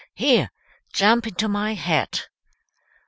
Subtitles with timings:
[0.15, 0.49] Here,
[0.93, 2.27] jump into my hat."